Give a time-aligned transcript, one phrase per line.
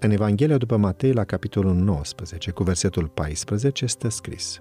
[0.00, 4.60] În Evanghelia după Matei, la capitolul 19, cu versetul 14, stă scris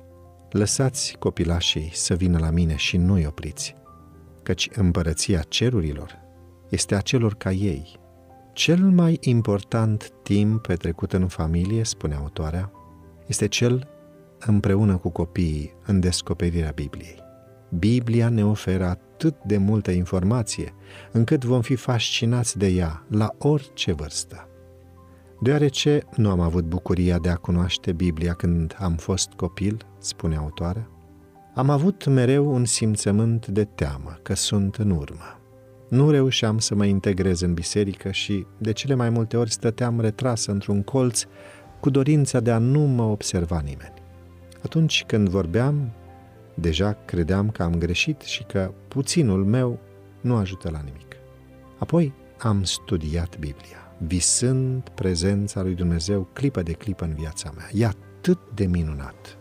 [0.51, 3.75] Lăsați copilașii să vină la mine și nu-i opriți,
[4.43, 6.19] căci împărăția cerurilor
[6.69, 7.99] este a celor ca ei.
[8.53, 12.71] Cel mai important timp petrecut în familie, spune autoarea,
[13.27, 13.87] este cel
[14.45, 17.23] împreună cu copiii în descoperirea Bibliei.
[17.69, 20.73] Biblia ne oferă atât de multă informație,
[21.11, 24.49] încât vom fi fascinați de ea la orice vârstă.
[25.45, 30.89] Deoarece nu am avut bucuria de a cunoaște Biblia când am fost copil, spune autoarea,
[31.55, 35.39] am avut mereu un simțământ de teamă că sunt în urmă.
[35.89, 40.45] Nu reușeam să mă integrez în biserică și de cele mai multe ori stăteam retras
[40.45, 41.23] într-un colț
[41.79, 44.01] cu dorința de a nu mă observa nimeni.
[44.63, 45.91] Atunci când vorbeam,
[46.53, 49.79] deja credeam că am greșit și că puținul meu
[50.21, 51.15] nu ajută la nimic.
[51.77, 57.69] Apoi am studiat Biblia, visând prezența lui Dumnezeu clipă de clipă în viața mea.
[57.73, 59.37] E atât de minunat.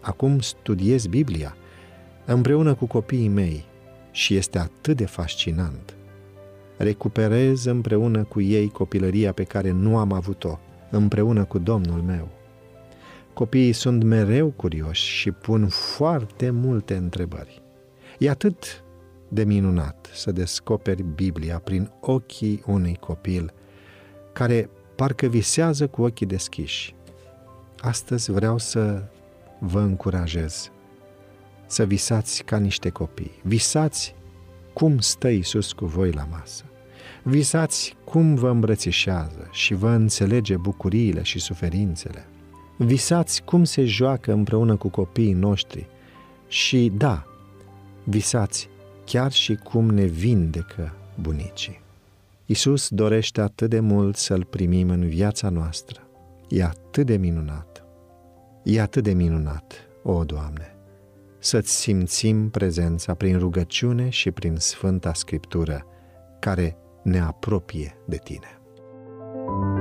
[0.00, 1.56] Acum studiez Biblia
[2.24, 3.64] împreună cu copiii mei
[4.10, 5.96] și este atât de fascinant.
[6.76, 10.58] Recuperez împreună cu ei copilăria pe care nu am avut-o,
[10.90, 12.28] împreună cu Domnul meu.
[13.32, 17.62] Copiii sunt mereu curioși și pun foarte multe întrebări.
[18.18, 18.84] E atât
[19.32, 23.52] de minunat să descoperi Biblia prin ochii unui copil
[24.32, 26.94] care parcă visează cu ochii deschiși.
[27.80, 29.02] Astăzi vreau să
[29.58, 30.70] vă încurajez
[31.66, 33.40] să visați ca niște copii.
[33.42, 34.14] Visați
[34.72, 36.64] cum stă Iisus cu voi la masă.
[37.22, 42.26] Visați cum vă îmbrățișează și vă înțelege bucuriile și suferințele.
[42.76, 45.86] Visați cum se joacă împreună cu copiii noștri
[46.48, 47.26] și, da,
[48.04, 48.68] visați
[49.04, 51.80] chiar și cum ne vindecă bunicii.
[52.46, 56.00] Isus dorește atât de mult să-L primim în viața noastră.
[56.48, 57.84] E atât de minunat.
[58.62, 60.76] E atât de minunat, o, Doamne,
[61.38, 65.86] să-ți simțim prezența prin rugăciune și prin Sfânta Scriptură,
[66.38, 68.56] care ne apropie de Tine.
[69.34, 69.71] thank you